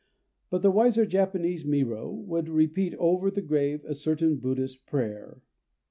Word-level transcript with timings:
But 0.49 0.63
the 0.63 0.71
wiser 0.71 1.05
Japanese 1.05 1.63
Myro 1.63 2.09
would 2.11 2.49
repeat 2.49 2.95
over 2.95 3.29
the 3.29 3.43
grave 3.43 3.85
a 3.85 3.93
certain 3.93 4.37
Buddhist 4.37 4.87
prayer. 4.87 5.43